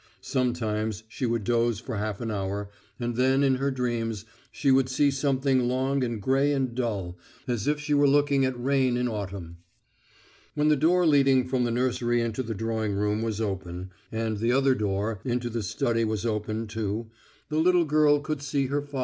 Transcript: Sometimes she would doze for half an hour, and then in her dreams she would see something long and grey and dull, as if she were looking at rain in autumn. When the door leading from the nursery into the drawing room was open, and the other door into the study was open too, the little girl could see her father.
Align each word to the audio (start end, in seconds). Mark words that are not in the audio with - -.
Sometimes 0.19 1.03
she 1.07 1.27
would 1.27 1.43
doze 1.43 1.79
for 1.79 1.97
half 1.97 2.21
an 2.21 2.31
hour, 2.31 2.71
and 2.99 3.15
then 3.15 3.43
in 3.43 3.57
her 3.57 3.69
dreams 3.69 4.25
she 4.51 4.71
would 4.71 4.89
see 4.89 5.11
something 5.11 5.67
long 5.67 6.03
and 6.03 6.19
grey 6.19 6.53
and 6.53 6.73
dull, 6.73 7.19
as 7.47 7.67
if 7.67 7.79
she 7.79 7.93
were 7.93 8.07
looking 8.07 8.43
at 8.43 8.59
rain 8.59 8.97
in 8.97 9.07
autumn. 9.07 9.57
When 10.55 10.69
the 10.69 10.75
door 10.75 11.05
leading 11.05 11.47
from 11.47 11.65
the 11.65 11.69
nursery 11.69 12.19
into 12.19 12.41
the 12.41 12.55
drawing 12.55 12.93
room 12.95 13.21
was 13.21 13.39
open, 13.39 13.91
and 14.11 14.39
the 14.39 14.51
other 14.51 14.73
door 14.73 15.19
into 15.23 15.51
the 15.51 15.61
study 15.61 16.03
was 16.03 16.25
open 16.25 16.65
too, 16.65 17.11
the 17.49 17.59
little 17.59 17.85
girl 17.85 18.21
could 18.21 18.41
see 18.41 18.65
her 18.69 18.81
father. 18.81 18.99